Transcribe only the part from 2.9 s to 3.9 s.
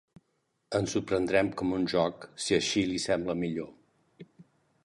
li sembla millor.